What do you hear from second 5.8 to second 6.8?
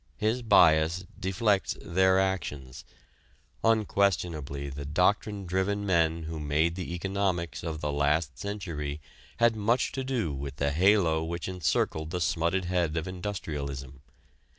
men who made